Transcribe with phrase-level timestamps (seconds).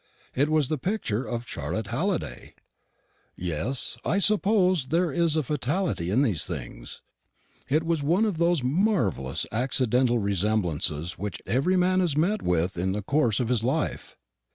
[0.33, 2.55] It was the picture of Charlotte Halliday.
[3.35, 7.03] Yes; I suppose there is a fatality in these things.
[7.69, 12.93] It was one of those marvellous accidental resemblances which every man has met with in
[12.93, 14.17] the course of his life.